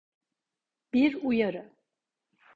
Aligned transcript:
Bir 0.93 1.15
uyarı. 1.23 1.71